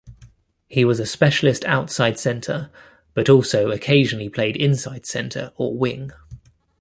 He 0.67 0.83
was 0.83 0.99
a 0.99 1.05
specialist 1.05 1.63
outside 1.65 2.17
centre 2.17 2.71
but 3.13 3.29
also 3.29 3.69
occasionally 3.69 4.29
played 4.29 4.57
inside 4.57 5.05
centre 5.05 5.53
or 5.57 5.77
wing. 5.77 6.09